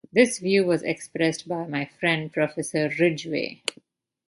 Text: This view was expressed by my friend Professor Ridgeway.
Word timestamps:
This 0.11 0.39
view 0.39 0.65
was 0.65 0.81
expressed 0.81 1.47
by 1.47 1.67
my 1.67 1.85
friend 1.85 2.33
Professor 2.33 2.89
Ridgeway. 2.97 3.61